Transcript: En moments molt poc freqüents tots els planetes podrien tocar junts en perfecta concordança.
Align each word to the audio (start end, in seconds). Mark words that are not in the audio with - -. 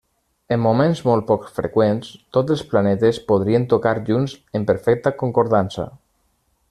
En 0.53 0.61
moments 0.61 1.01
molt 1.09 1.25
poc 1.31 1.43
freqüents 1.57 2.09
tots 2.37 2.55
els 2.55 2.63
planetes 2.71 3.21
podrien 3.33 3.69
tocar 3.75 3.93
junts 4.09 4.35
en 4.61 4.67
perfecta 4.71 5.13
concordança. 5.21 5.87